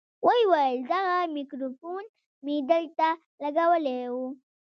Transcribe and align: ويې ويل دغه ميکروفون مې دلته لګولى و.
ويې 0.27 0.43
ويل 0.51 0.77
دغه 0.93 1.17
ميکروفون 1.35 2.03
مې 2.45 2.57
دلته 2.71 3.07
لګولى 3.41 3.99
و. 4.13 4.15